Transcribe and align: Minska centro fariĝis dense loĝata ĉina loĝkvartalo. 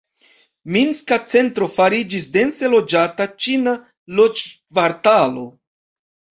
Minska 0.75 1.19
centro 1.33 1.67
fariĝis 1.73 2.25
dense 2.39 2.73
loĝata 2.73 3.29
ĉina 3.45 3.77
loĝkvartalo. 4.23 5.49